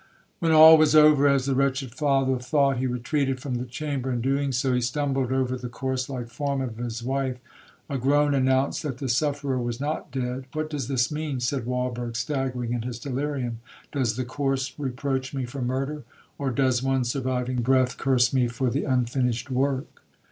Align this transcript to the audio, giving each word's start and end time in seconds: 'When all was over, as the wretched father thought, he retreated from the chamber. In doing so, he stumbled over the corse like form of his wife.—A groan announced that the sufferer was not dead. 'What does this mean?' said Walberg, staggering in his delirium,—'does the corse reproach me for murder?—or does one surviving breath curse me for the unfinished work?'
'When 0.39 0.51
all 0.51 0.79
was 0.79 0.95
over, 0.95 1.27
as 1.27 1.45
the 1.45 1.53
wretched 1.53 1.93
father 1.93 2.39
thought, 2.39 2.77
he 2.77 2.87
retreated 2.87 3.39
from 3.39 3.53
the 3.53 3.65
chamber. 3.65 4.11
In 4.11 4.19
doing 4.19 4.51
so, 4.51 4.73
he 4.73 4.81
stumbled 4.81 5.31
over 5.31 5.55
the 5.55 5.69
corse 5.69 6.09
like 6.09 6.27
form 6.27 6.59
of 6.59 6.77
his 6.77 7.03
wife.—A 7.03 7.99
groan 7.99 8.33
announced 8.33 8.81
that 8.81 8.97
the 8.97 9.07
sufferer 9.07 9.59
was 9.59 9.79
not 9.79 10.09
dead. 10.11 10.45
'What 10.53 10.71
does 10.71 10.87
this 10.87 11.11
mean?' 11.11 11.39
said 11.39 11.67
Walberg, 11.67 12.15
staggering 12.15 12.73
in 12.73 12.81
his 12.81 12.97
delirium,—'does 12.97 14.15
the 14.15 14.25
corse 14.25 14.73
reproach 14.79 15.35
me 15.35 15.45
for 15.45 15.61
murder?—or 15.61 16.49
does 16.49 16.81
one 16.81 17.03
surviving 17.03 17.57
breath 17.61 17.97
curse 17.99 18.33
me 18.33 18.47
for 18.47 18.71
the 18.71 18.85
unfinished 18.85 19.51
work?' 19.51 20.01